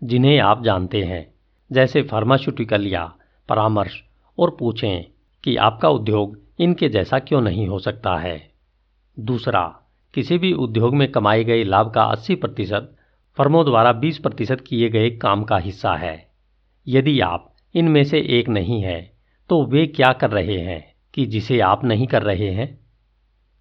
जिन्हें 0.05 0.39
आप 0.39 0.63
जानते 0.63 1.03
हैं। 1.03 1.35
जैसे 1.73 2.03
फार्मास्यूटिकल 2.03 2.87
या 2.87 3.15
परामर्श, 3.49 4.05
और 4.39 4.57
पूछें 4.59 5.05
कि 5.45 5.57
आपका 5.57 5.89
उद्योग 5.89 6.39
इनके 6.59 6.89
जैसा 6.89 7.19
क्यों 7.19 7.41
नहीं 7.41 7.69
हो 7.69 7.79
सकता 7.79 8.17
है। 8.17 8.53
दूसरा, 9.19 9.81
किसी 10.15 10.39
भी 10.39 10.53
उद्योग 10.53 10.95
में 10.95 11.13
कमाए 11.13 11.45
गए 11.45 11.65
लाभ 11.65 11.91
का 11.91 12.03
80 12.03 12.35
प्रतिशत 12.35 12.97
फर्मों 13.37 13.65
द्वारा 13.65 13.93
20 13.93 14.19
प्रतिशत 14.19 14.61
किए 14.61 14.89
गए 14.89 15.11
काम 15.11 15.45
का 15.45 15.57
हिस्सा 15.57 15.95
है। 15.95 16.31
यदि 16.89 17.21
आप 17.21 17.55
इनमें 17.75 18.05
से 18.05 18.21
एक 18.21 18.49
नहीं 18.49 18.83
हैं 18.83 19.13
तो 19.49 19.65
वे 19.65 19.87
क्या 19.87 20.13
कर 20.13 20.31
रहे 20.31 20.59
हैं 20.59 20.95
कि 21.15 21.27
जिसे 21.27 21.61
आप 21.61 21.85
नहीं 21.85 22.07
कर 22.07 22.23
रहे 22.23 22.51
हैं? 22.51 22.79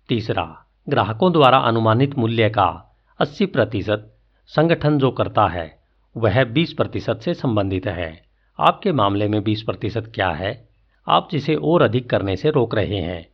तीसरा, 0.10 0.66
ग्राहकों 0.90 1.32
द्वारा 1.32 1.58
अनुमानित 1.58 2.18
मूल्य 2.18 2.50
का 2.50 2.98
80 3.20 3.46
प्रतिशत 3.46 4.18
संगठन 4.48 4.98
जो 4.98 5.12
करता 5.12 5.48
है, 5.48 5.80
वह 6.18 6.44
20 6.44 6.74
प्रतिशत 6.74 7.20
से 7.22 7.34
संबंधित 7.34 7.88
है। 7.88 8.24
आपके 8.60 8.92
मामले 8.92 9.28
में 9.28 9.44
20 9.44 9.64
प्रतिशत 9.64 10.12
क्या 10.16 10.30
है? 10.30 10.70
आप 11.08 11.30
जिसे 11.32 11.56
और 11.56 11.82
अधिक 11.82 12.10
करने 12.10 12.36
से 12.36 12.50
रोक 12.50 12.76
रहे 12.76 12.98
हैं। 12.98 13.28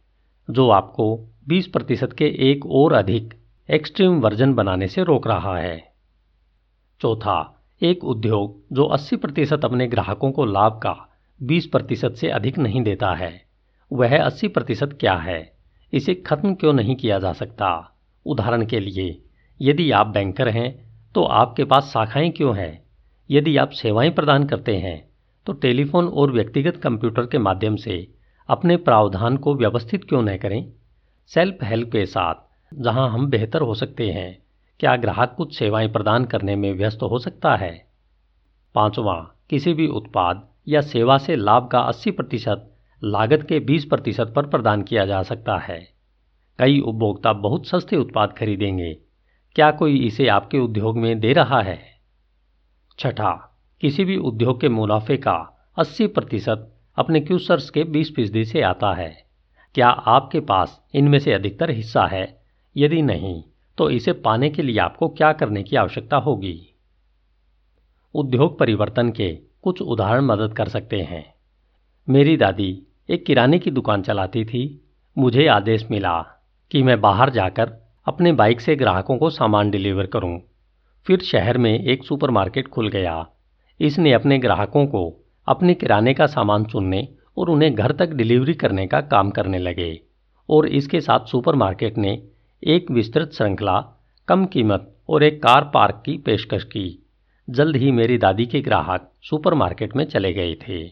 जो 0.49 0.69
आपको 0.69 1.27
20 1.47 1.67
प्रतिशत 1.67 2.13
के 2.13 2.51
एक 2.51 2.65
और 2.65 2.93
अधिक 2.93 3.33
एक्सट्रीम 3.69 4.19
वर्जन 4.19 4.53
बनाने 4.53 4.87
से 4.87 5.03
रोक 5.03 5.27
रहा 5.27 5.57
है। 5.57 5.88
चौथा, 7.01 7.55
एक 7.81 8.03
उद्योग 8.03 8.55
जो 8.73 8.83
80 8.85 9.15
प्रतिशत 9.15 9.65
अपने 9.65 9.87
ग्राहकों 9.87 10.31
को 10.31 10.45
लाभ 10.45 10.79
का 10.83 10.95
20 11.39 11.65
प्रतिशत 11.65 12.13
से 12.13 12.29
अधिक 12.29 12.57
नहीं 12.57 12.81
देता 12.81 13.13
है, 13.13 13.31
वह 13.91 14.17
80 14.25 14.47
प्रतिशत 14.47 14.97
क्या 14.99 15.13
है? 15.13 15.39
इसे 15.93 16.13
खत्म 16.15 16.53
क्यों 16.53 16.73
नहीं 16.73 16.95
किया 16.95 17.19
जा 17.19 17.31
सकता? 17.33 17.69
उदाहरण 18.25 18.65
के 18.65 18.79
लिए, 18.79 19.21
यदि 19.61 19.91
आप 19.91 20.07
बैंकर 20.07 20.49
हैं 20.49 20.69
तो 21.15 21.23
आपके 21.23 21.63
पास 21.63 21.91
शाखाएँ 21.93 22.29
क्यों 22.29 22.55
हैं? 22.57 22.83
यदि 23.29 23.55
आप 23.57 23.69
सेवाएँ 23.69 24.09
प्रदान 24.09 24.43
करते 24.43 24.75
हैं 24.77 24.97
तो 25.47 25.53
टेलीफोन 25.53 26.07
और 26.07 26.31
व्यक्तिगत 26.31 26.77
कंप्यूटर 26.77 27.25
के 27.25 27.37
माध्यम 27.37 27.75
से 27.75 28.07
अपने 28.49 28.77
प्रावधान 28.77 29.37
को 29.37 29.55
व्यवस्थित 29.55 30.03
क्यों 30.03 30.21
न 30.21 30.37
करें? 30.37 30.71
सेल्फ 31.29 31.63
हेल्प 31.63 31.91
के 31.91 32.05
साथ, 32.05 32.35
जहाँ 32.73 33.09
हम 33.09 33.27
बेहतर 33.27 33.61
हो 33.61 33.73
सकते 33.75 34.09
हैं। 34.09 34.37
क्या 34.79 34.95
ग्राहक 34.95 35.33
कुछ 35.37 35.57
सेवाएँ 35.57 35.87
प्रदान 35.87 36.25
करने 36.25 36.55
में 36.55 36.73
व्यस्त 36.73 37.01
हो 37.01 37.19
सकता 37.19 37.55
है? 37.55 37.87
पांचवा, 38.75 39.31
किसी 39.49 39.73
भी 39.73 39.87
उत्पाद 39.87 40.47
या 40.67 40.81
सेवा 40.81 41.17
से 41.17 41.35
लाभ 41.35 41.67
का 41.67 41.79
80 41.79 42.11
प्रतिशत, 42.11 42.75
लागत 43.03 43.45
के 43.49 43.59
20 43.59 43.85
प्रतिशत 43.85 44.33
पर 44.35 44.47
प्रदान 44.47 44.81
किया 44.81 45.05
जा 45.05 45.23
सकता 45.23 45.57
है। 45.57 45.89
कई 46.59 46.79
उपभोक्ता 46.79 47.33
बहुत 47.33 47.67
सस्ते 47.67 47.95
उत्पाद 47.95 48.33
खरीदेंगे। 48.33 48.93
क्या 49.55 49.71
कोई 49.71 49.97
इसे 49.97 50.27
आपके 50.27 50.59
उद्योग 50.59 50.97
में 50.97 51.19
दे 51.19 51.33
रहा 51.33 51.61
है? 51.61 51.79
छठा, 52.99 53.59
किसी 53.81 54.05
भी 54.05 54.17
उद्योग 54.17 54.61
के 54.61 54.69
मुनाफे 54.69 55.17
का 55.17 55.69
80 55.77 56.07
प्रतिशत 56.07 56.75
अपने 56.95 57.19
क्यूसर्स 57.19 57.69
के 57.69 57.83
20 57.83 58.15
फ़ीसदी 58.15 58.45
से 58.45 58.61
आता 58.61 58.93
है। 58.93 59.25
क्या 59.75 59.89
आपके 59.89 60.39
पास 60.39 60.81
इनमें 60.93 61.19
से 61.19 61.33
अधिकतर 61.33 61.69
हिस्सा 61.69 62.05
है? 62.05 62.41
यदि 62.77 63.01
नहीं 63.01 63.43
तो 63.79 63.89
इसे 63.89 64.13
पाने 64.13 64.49
के 64.49 64.61
लिए 64.61 64.79
आपको 64.79 65.09
क्या 65.09 65.33
करने 65.33 65.63
की 65.63 65.75
आवश्यकता 65.75 66.17
होगी? 66.17 66.73
उद्योग 68.15 68.59
परिवर्तन 68.59 69.09
के 69.09 69.39
कुछ 69.61 69.81
उदाहरण 69.81 70.21
मदद 70.21 70.53
कर 70.53 70.67
सकते 70.67 71.01
हैं। 71.01 71.33
मेरी 72.09 72.37
दादी 72.37 72.83
एक 73.09 73.25
किराने 73.25 73.59
की 73.59 73.71
दुकान 73.71 74.01
चलाती 74.01 74.45
थी। 74.45 74.85
मुझे 75.17 75.47
आदेश 75.47 75.87
मिला 75.91 76.25
कि 76.71 76.83
मैं 76.83 77.01
बाहर 77.01 77.29
जाकर 77.29 77.73
अपने 78.05 78.31
बाइक 78.31 78.61
से 78.61 78.75
ग्राहकों 78.75 79.17
को 79.17 79.29
सामान 79.29 79.69
डिलीवर 79.69 80.05
करूँ। 80.05 80.41
फिर 81.05 81.19
शहर 81.19 81.57
में 81.57 81.83
एक 81.83 82.03
सुपरमार्केट 82.03 82.67
खुल 82.67 82.89
गया। 82.89 83.27
इसने 83.79 84.13
अपने 84.13 84.39
ग्राहकों 84.39 84.87
को 84.87 85.25
अपने 85.47 85.73
किराने 85.73 86.13
का 86.13 86.27
सामान 86.27 86.65
चुनने 86.65 87.09
और 87.37 87.49
उन्हें 87.49 87.75
घर 87.75 87.91
तक 87.91 88.09
डिलीवरी 88.09 88.53
करने 88.53 88.87
का 88.87 89.01
काम 89.01 89.29
करने 89.29 89.57
लगे 89.57 90.01
और 90.49 90.67
इसके 90.67 91.01
साथ 91.01 91.19
सुपरमार्केट 91.19 91.97
ने 91.97 92.23
एक 92.63 92.91
विस्तृत 92.91 93.31
श्रृंखला, 93.33 94.05
कम 94.27 94.45
कीमत 94.45 94.95
और 95.09 95.23
एक 95.23 95.43
कार 95.43 95.71
पार्क 95.73 96.03
की 96.05 96.17
पेशकश 96.17 96.63
की। 96.63 97.05
जल्द 97.49 97.75
ही 97.75 97.91
मेरी 97.91 98.17
दादी 98.17 98.45
के 98.45 98.61
ग्राहक 98.61 99.11
सुपरमार्केट 99.23 99.95
में 99.95 100.05
चले 100.05 100.33
गए 100.33 100.55
थे। 100.55 100.87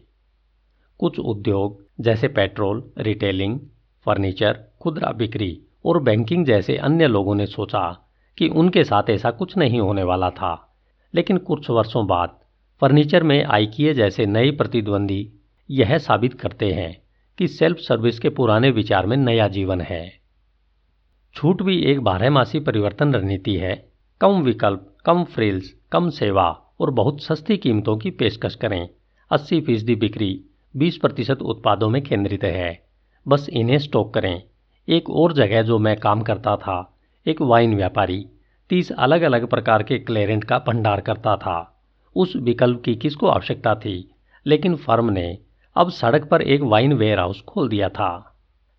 कुछ 1.00 1.20
उद्योग, 1.20 1.86
जैसे 2.00 2.28
पेट्रोल, 2.28 2.92
रिटेलिंग, 2.98 3.60
फर्नीचर, 4.06 4.64
खुदरा 4.82 5.12
बिक्री 5.12 5.62
और 5.86 6.04
बैंकिंग 6.04 6.46
जैसे 6.46 6.78
अन्य 6.78 7.08
लोगों 7.08 7.36
ने 7.36 7.46
सोचा 7.46 8.10
कि 8.38 8.48
उनके 8.48 8.84
साथ 8.84 9.04
ऐसा 9.10 9.32
कुछ 9.32 9.58
नहीं 9.58 9.80
होने 9.80 10.04
वाला 10.04 10.30
था। 10.30 10.76
लेकिन 11.16 11.38
कुछ 11.38 11.70
वर्षों 11.70 12.08
बाद 12.08 12.40
फर्नीचर 12.82 13.24
में 13.24 13.46
आइकिए 13.46 13.94
जैसे 13.94 14.26
नए 14.26 14.52
प्रतिद्वंदी 14.52 15.32
यह 15.70 15.98
साबित 15.98 16.34
करते 16.34 16.72
हैं 16.72 17.02
कि 17.38 17.48
सेल्फ 17.48 17.78
सर्विस 17.78 18.20
के 18.20 18.30
पुराने 18.30 18.70
विचार 18.70 19.06
में 19.06 19.18
नया 19.18 19.48
जीवन 19.48 19.82
है। 19.82 20.27
छूट 21.38 21.62
भी 21.62 21.82
एक 21.82 22.02
बारहमासी 22.02 22.60
परिवर्तन 22.60 23.14
रणनीति 23.14 23.56
है। 23.56 23.90
कम 24.22 24.42
विकल्प, 24.42 24.98
कम 25.06 25.24
फ्रिल्स, 25.24 25.76
कम 25.92 26.10
सेवा 26.10 26.62
और 26.80 26.92
बहुत 26.92 27.22
सस्ती 27.24 27.58
कीमतों 27.58 27.98
की 27.98 28.10
पेशकश 28.10 28.56
करें। 28.56 28.90
80 29.32 29.62
फ़ीसदी 29.62 29.96
बिक्री 29.96 30.44
20 30.76 30.98
प्रतिशत 30.98 31.42
उत्पादों 31.42 31.90
में 31.90 32.02
केंद्रित 32.02 32.44
है। 32.44 32.88
बस 33.28 33.50
इन्हें 33.50 33.78
स्टॉक 33.78 34.14
करें। 34.14 34.44
एक 34.90 35.10
और 35.10 35.34
जगह 35.34 35.62
जो 35.62 35.80
मैं 35.80 35.98
काम 35.98 36.22
करता 36.22 36.56
था, 36.56 36.98
एक 37.28 37.42
वाइन 37.42 37.76
व्यापारी, 37.76 38.26
तीस 38.70 38.92
अलग 38.92 39.22
अलग 39.22 39.48
प्रकार 39.48 39.84
के 39.84 40.00
क्लेरेंट 40.00 40.44
का 40.44 40.58
भंडार 40.58 41.02
करता 41.02 41.36
था। 41.38 41.84
उस 42.16 42.36
विकल्प 42.36 42.82
की 42.86 42.96
किसको 42.96 43.28
आवश्यकता 43.28 43.76
थी? 43.76 44.12
लेकिन 44.46 44.76
फर्म 44.76 45.10
ने 45.10 45.38
अब 45.76 45.90
सड़क 45.90 46.30
पर 46.30 46.42
एक 46.42 46.62
वाइन 46.62 46.94
वेयर 46.94 47.20
हाउस 47.20 47.42
खोल 47.42 47.70
दिया 47.70 47.90
था। 47.90 48.34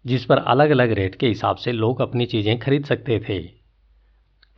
जिस 0.05 0.25
पर 0.25 0.38
अलग 0.38 0.71
अलग 0.71 0.93
रेट 0.93 1.14
के 1.14 1.28
हिसाब 1.28 1.57
से 1.57 1.73
लोग 1.73 2.00
अपनी 2.00 2.26
चीज़ें 2.26 2.59
खरीद 2.59 2.85
सकते 2.85 3.21
थे। 3.28 3.38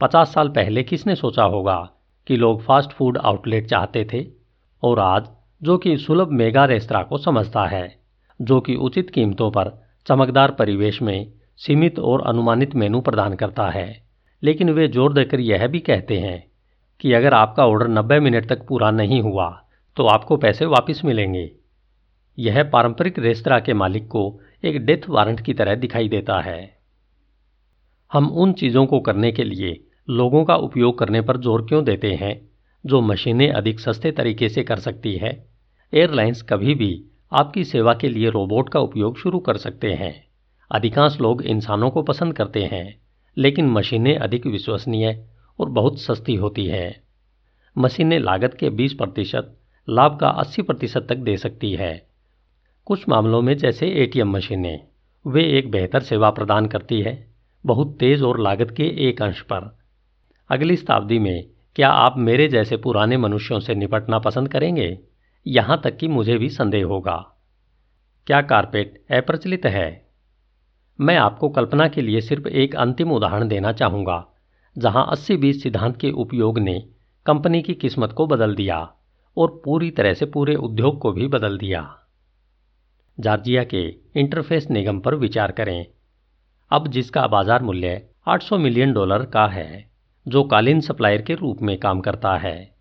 पचास 0.01 0.33
साल 0.35 0.49
पहले 0.49 0.83
किसने 0.83 1.15
सोचा 1.15 1.45
होगा 1.45 1.91
कि 2.27 2.37
लोग 2.37 2.63
फास्ट 2.63 2.91
फ़ूड 2.91 3.19
आउटलेट 3.19 3.67
चाहते 3.67 4.05
थे? 4.13 4.27
और 4.83 4.99
आज, 4.99 5.29
जो 5.63 5.79
कि 5.79 5.97
सुलभ 5.97 6.31
मेगा 6.31 6.65
रेस्तरा 6.65 7.03
को 7.03 7.19
समझता 7.19 7.65
है, 7.67 7.99
जो 8.41 8.61
कि 8.61 8.75
उचित 8.75 9.11
कीमतों 9.11 9.51
पर 9.51 9.73
चमकदार 10.07 10.51
परिवेश 10.51 11.03
में 11.03 11.33
सीमित 11.57 11.99
और 11.99 12.27
अनुमानित 12.27 12.75
मेनू 12.75 13.01
प्रदान 13.01 13.35
करता 13.35 13.69
है। 13.71 14.03
लेकिन 14.43 14.71
वे 14.71 14.89
ज़ोर 14.89 15.13
देकर 15.13 15.41
यह 15.41 15.67
भी 15.67 15.79
कहते 15.79 16.19
हैं 16.19 16.45
कि 17.01 17.13
अगर 17.13 17.35
आपका 17.35 17.67
ऑर्डर 17.67 17.89
90 17.89 18.21
मिनट 18.21 18.49
तक 18.49 18.67
पूरा 18.67 18.91
नहीं 18.91 19.21
हुआ 19.23 19.49
तो 19.97 20.07
आपको 20.07 20.37
पैसे 20.37 20.67
वापस 20.67 21.01
मिलेंगे। 21.05 21.51
यह 22.39 22.63
पारंपरिक 22.65 23.19
रेस्तरा 23.19 23.59
के 23.61 23.75
मालिक 23.75 24.07
को 24.09 24.41
एक 24.65 24.87
डेथ 24.87 25.09
वारंट 25.09 25.41
की 25.41 25.55
तरह 25.55 25.75
दिखाई 25.75 26.09
देता 26.09 26.41
है। 26.41 26.79
हम 28.13 28.29
उन 28.29 28.53
चीज़ों 28.53 28.87
को 28.87 29.01
करने 29.01 29.33
के 29.33 29.45
लिए 29.45 29.85
लोगों 30.11 30.45
का 30.45 30.57
उपयोग 30.57 30.99
करने 30.99 31.21
पर 31.21 31.37
ज़ोर 31.37 31.67
क्यों 31.67 31.85
देते 31.85 32.15
हैं, 32.15 32.49
जो 32.87 33.01
मशीनें 33.01 33.53
अधिक 33.53 33.81
सस्ते 33.81 34.13
तरीके 34.13 34.49
से 34.49 34.63
कर 34.63 34.79
सकती 34.79 35.17
है? 35.17 35.47
एयरलाइंस 35.95 36.43
कभी 36.43 36.75
भी 36.75 37.05
आपकी 37.33 37.65
सेवा 37.65 37.95
के 37.95 38.09
लिए 38.09 38.31
रोबोट 38.31 38.69
का 38.69 38.81
उपयोग 38.81 39.19
शुरू 39.19 39.39
कर 39.39 39.57
सकते 39.57 39.93
हैं। 39.93 40.27
अधिकांश 40.73 41.21
लोग 41.21 41.43
इंसानों 41.43 41.91
को 41.91 42.03
पसंद 42.03 42.35
करते 42.35 42.63
हैं, 42.63 43.01
लेकिन 43.37 43.69
मशीनें 43.69 44.17
अधिक 44.17 44.47
विश्वसनीय 44.47 45.27
और 45.61 45.69
बहुत 45.69 46.01
सस्ती 46.01 46.35
होती 46.35 46.67
हैं। 46.67 47.03
मशीनें 47.79 48.19
लागत 48.19 48.55
के 48.55 48.71
20 48.71 48.93
प्रतिशत, 48.93 49.57
लाभ 49.89 50.19
का 50.21 50.29
80 50.29 50.63
प्रतिशत 50.63 51.07
तक 51.09 51.17
दे 51.17 51.37
सकती 51.37 51.73
है। 51.73 52.10
कुछ 52.91 53.09
मामलों 53.09 53.43
में 53.43 53.57
जैसे 53.57 53.89
एटीएम 53.89 54.31
मशीनें, 54.31 54.87
वे 55.27 55.45
एक 55.45 55.71
बेहतर 55.71 56.01
सेवा 56.01 56.31
प्रदान 56.31 56.67
करती 56.67 57.01
है, 57.01 57.35
बहुत 57.67 57.97
तेज़ 58.01 58.25
और 58.25 58.41
लागत 58.41 58.71
के 58.71 59.09
एक 59.09 59.23
अंश 59.23 59.41
पर। 59.41 59.79
अगली 60.51 60.77
शताब्दी 60.77 61.19
में 61.19 61.47
क्या 61.77 61.89
आप 61.89 62.15
मेरे 62.19 62.49
जैसे 62.49 62.77
पुराने 62.77 63.17
मनुष्यों 63.17 63.61
से 63.61 63.75
निपटना 63.75 64.19
पसंद 64.19 64.49
करेंगे? 64.49 64.99
यहाँ 65.47 65.81
तक 65.85 65.97
कि 65.97 66.09
मुझे 66.09 66.39
भी 66.39 66.49
संदेह 66.49 66.85
होगा। 66.85 67.37
क्या 68.27 68.43
कारपेट 68.43 69.05
अप्रचलित 69.11 69.67
है? 69.67 70.07
मैं 71.01 71.17
आपको 71.17 71.49
कल्पना 71.49 71.89
के 71.89 72.01
लिए 72.01 72.21
सिर्फ़ 72.21 72.49
एक 72.49 72.77
अंतिम 72.77 73.13
उदाहरण 73.13 73.49
देना 73.49 73.73
चाहूँगा, 73.73 74.27
जहाँ 74.79 75.07
अस्सी 75.11 75.37
बीस 75.37 75.63
सिद्धांत 75.63 75.97
के 75.97 76.11
उपयोग 76.11 76.59
ने 76.59 76.89
कंपनी 77.27 77.63
की 77.63 77.75
किस्मत 77.75 78.13
को 78.13 78.27
बदल 78.27 78.55
दिया 78.55 78.93
और 79.37 79.63
पूरी 79.65 79.91
तरह 79.91 80.15
से 80.15 80.27
पूरे 80.27 80.55
उद्योग 80.55 80.99
को 80.99 81.13
भी 81.13 81.27
बदल 81.27 81.59
दिया। 81.59 81.97
जॉर्जिया 83.21 83.65
के 83.65 83.83
इंटरफेस 84.17 84.71
निगम 84.71 85.01
पर 85.01 85.15
विचार 85.15 85.53
करें। 85.53 85.87
अब 86.71 86.89
जिसका 86.89 87.27
बाज़ार 87.27 87.63
मूल्य 87.63 88.09
800 88.29 88.59
मिलियन 88.59 88.93
डॉलर 88.93 89.25
का 89.25 89.47
है, 89.47 89.91
जो 90.29 90.45
कालीन 90.45 90.81
सप्लायर 90.81 91.23
के 91.23 91.35
रूप 91.35 91.63
में 91.63 91.79
काम 91.79 92.01
करता 92.01 92.37
है। 92.37 92.75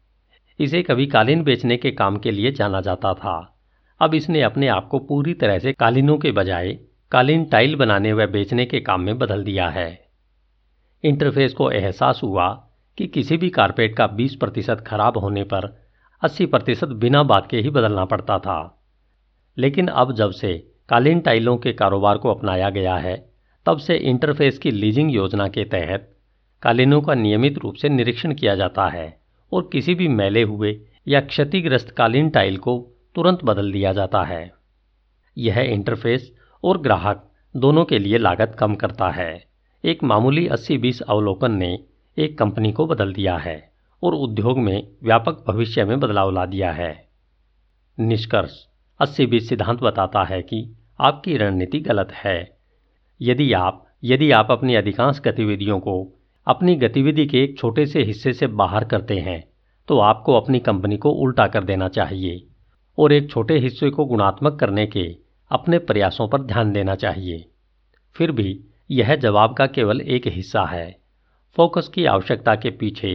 इसे 0.60 0.84
कभी 0.84 1.06
कालीन 1.06 1.44
बेचने 1.44 1.78
के 1.78 1.92
काम 1.92 2.18
के 2.18 2.32
लिए 2.32 2.52
जाना 2.52 2.82
जाता 2.82 3.14
था। 3.14 3.56
अब 4.02 4.14
इसने 4.14 4.42
अपने 4.42 4.68
आप 4.68 4.88
को 4.88 5.00
पूरी 5.00 5.34
तरह 5.34 5.60
से 5.60 5.74
कालीनों 5.74 6.18
के 6.18 6.32
बजाय 6.32 6.80
कालीन 7.12 7.46
टाइल 7.46 7.76
बनाने 7.76 8.14
व 8.14 8.28
बेचने 8.28 8.66
के 8.66 8.80
काम 8.80 9.02
में 9.02 9.18
बदल 9.18 9.44
दिया 9.44 9.70
है। 9.70 10.10
इंटरफेस 11.04 11.54
को 11.54 11.72
एहसास 11.72 12.20
हुआ 12.24 12.50
कि 12.98 13.08
किसी 13.08 13.38
भी 13.38 13.50
कारपेट 13.50 13.96
का 13.96 14.08
20 14.08 14.36
प्रतिशत 14.36 14.84
खराब 14.88 15.18
होने 15.18 15.44
पर 15.44 15.88
80 16.24 16.46
प्रतिशत 16.46 16.88
बिना 16.88 17.24
बात 17.24 17.48
के 17.50 17.58
ही 17.58 17.70
बदलना 17.70 18.06
पड़ता 18.06 18.40
था। 18.40 18.79
लेकिन 19.60 19.88
अब 19.88 20.14
जब 20.16 20.32
से 20.32 20.74
कालीन 20.90 21.20
टाइलों 21.20 21.58
के 21.58 21.74
कारोबार 21.74 22.18
को 22.18 22.30
अपनाया 22.30 22.70
गया 22.70 22.96
है, 22.96 23.30
तब 23.66 23.78
से 23.78 23.96
इंटरफेस 23.96 24.58
की 24.58 24.72
लीजिंग 24.72 25.16
योजना 25.16 25.48
के 25.48 25.64
तहत 25.64 26.16
कालीनों 26.62 27.02
का 27.02 27.14
नियमित 27.14 27.58
रूप 27.58 27.76
से 27.76 27.90
निरीक्षण 27.90 28.34
किया 28.34 28.56
जाता 28.56 28.88
है 28.88 29.20
और 29.54 29.70
किसी 29.74 29.96
भी 29.96 30.08
मैले 30.08 30.42
हुए 30.42 30.80
या 31.08 31.22
क्षतिग्रस्त 31.22 31.90
कालीन 31.90 32.30
टाइल 32.30 32.58
को 32.58 32.92
तुरंत 33.16 33.44
बदल 33.44 33.72
दिया 33.72 33.94
जाता 33.94 34.24
है। 34.24 34.52
यह 35.38 35.60
इंटरफेस 35.60 36.32
और 36.64 36.78
ग्राहक 36.78 37.32
दोनों 37.56 37.86
के 37.86 38.00
लिए 38.00 38.18
लागत 38.18 38.56
कम 38.60 38.76
करता 38.76 39.10
है। 39.10 39.46
एक 39.86 40.04
मामूली 40.04 40.48
80-20 40.48 41.02
अवलोकन 41.02 41.52
ने 41.52 41.80
एक 42.18 42.38
कंपनी 42.38 42.72
को 42.72 42.86
बदल 42.86 43.14
दिया 43.14 43.38
है 43.38 43.72
और 44.04 44.14
उद्योग 44.14 44.60
में 44.60 44.88
व्यापक 45.04 45.44
भविष्य 45.48 45.86
में 45.86 46.00
बदलाव 46.00 46.32
ला 46.32 46.46
दिया 46.46 46.72
है। 46.72 47.08
निष्कर्ष 48.00 48.69
अस्सी 49.00 49.26
बीस 49.26 49.48
सिद्धांत 49.50 49.82
बताता 49.82 50.24
है 50.24 50.42
कि 50.42 50.58
आपकी 51.00 51.36
रणनीति 51.38 51.80
गलत 51.80 52.12
है। 52.14 52.58
यदि 53.22 53.52
आप 53.54 53.86
यदि 54.04 54.30
आप 54.32 54.48
अपनी 54.52 54.76
अधिकांश 54.76 55.20
गतिविधियों 55.20 55.80
को 55.80 55.94
अपनी 56.48 56.76
गतिविधि 56.76 57.26
के 57.26 57.44
एक 57.44 57.58
छोटे 57.58 57.86
से 57.86 58.04
हिस्से 58.04 58.34
से 58.34 58.48
बाहर 58.54 58.86
करते 58.86 59.18
हैं 59.20 59.44
तो 59.88 60.00
आपको 60.00 60.34
अपनी 60.34 60.60
कंपनी 60.60 60.98
को 60.98 61.12
उल्टा 61.12 61.46
कर 61.48 61.64
देना 61.64 61.88
चाहिए 61.88 62.42
और 62.98 63.14
एक 63.14 63.30
छोटे 63.32 63.58
हिस्से 63.58 63.90
को 63.90 64.06
गुणात्मक 64.06 64.60
करने 64.60 64.86
के 64.88 65.06
अपने 65.52 65.80
प्रयासों 65.80 66.28
पर 66.28 66.42
ध्यान 66.42 66.72
देना 66.72 66.96
चाहिए। 66.96 67.46
फिर 68.16 68.32
भी 68.32 68.60
यह 68.90 69.16
जवाब 69.16 69.54
का 69.54 69.66
केवल 69.68 70.02
एक 70.02 70.28
हिस्सा 70.28 70.64
है। 70.64 70.90
फोकस 71.58 71.88
की 71.88 72.06
आवश्यकता 72.06 72.56
के 72.56 72.70
पीछे 72.72 73.14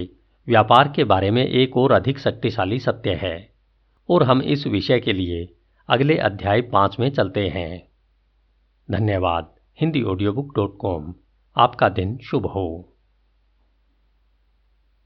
व्यापार 0.49 0.93
के 0.97 1.05
बारे 1.05 1.31
में 1.31 1.45
एक 1.45 1.77
और 1.77 1.93
अधिक 1.93 2.19
शक्तिशाली 2.19 2.79
सत्य 2.79 3.15
है 3.15 3.37
और 4.09 4.23
हम 4.23 4.43
इस 4.43 4.67
विषय 4.67 5.01
के 5.01 5.13
लिए 5.13 5.45
अगले 5.89 6.17
अध्याय 6.17 6.61
पाँच 6.61 6.97
में 7.01 7.11
चलते 7.11 7.49
हैं। 7.49 7.89
धन्यवाद। 8.91 9.55
Hindi 9.81 10.03
audio 10.03 10.33
book 10.33 10.55
dot 10.57 10.77
com 10.79 11.15
आपका 11.57 11.89
दिन 11.89 12.19
शुभ 12.19 12.47
हो। 12.47 12.94